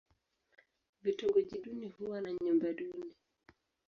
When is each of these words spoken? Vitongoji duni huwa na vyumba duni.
Vitongoji 1.03 1.59
duni 1.59 1.87
huwa 1.89 2.21
na 2.21 2.33
vyumba 2.33 2.73
duni. 2.73 3.15